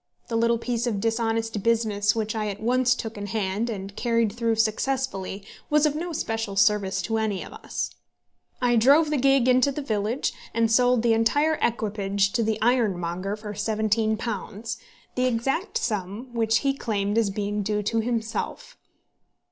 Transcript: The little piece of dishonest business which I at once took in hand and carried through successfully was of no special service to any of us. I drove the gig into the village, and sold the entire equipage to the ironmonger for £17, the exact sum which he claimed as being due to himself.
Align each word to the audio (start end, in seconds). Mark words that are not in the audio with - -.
The 0.29 0.35
little 0.35 0.57
piece 0.57 0.87
of 0.87 0.99
dishonest 0.99 1.61
business 1.61 2.15
which 2.15 2.33
I 2.33 2.47
at 2.47 2.59
once 2.59 2.95
took 2.95 3.19
in 3.19 3.27
hand 3.27 3.69
and 3.69 3.95
carried 3.95 4.31
through 4.33 4.55
successfully 4.55 5.45
was 5.69 5.85
of 5.85 5.93
no 5.93 6.11
special 6.11 6.55
service 6.55 7.03
to 7.03 7.19
any 7.19 7.43
of 7.43 7.53
us. 7.53 7.91
I 8.63 8.77
drove 8.77 9.11
the 9.11 9.17
gig 9.17 9.47
into 9.47 9.71
the 9.71 9.83
village, 9.83 10.33
and 10.55 10.71
sold 10.71 11.03
the 11.03 11.13
entire 11.13 11.59
equipage 11.61 12.31
to 12.31 12.41
the 12.41 12.59
ironmonger 12.63 13.35
for 13.35 13.53
£17, 13.53 14.77
the 15.13 15.25
exact 15.25 15.77
sum 15.77 16.33
which 16.33 16.57
he 16.65 16.73
claimed 16.73 17.15
as 17.15 17.29
being 17.29 17.61
due 17.61 17.83
to 17.83 17.99
himself. 17.99 18.79